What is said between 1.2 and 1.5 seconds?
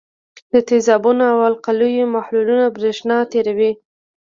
او